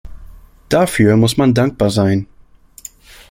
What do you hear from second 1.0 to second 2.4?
muss man dankbar sein.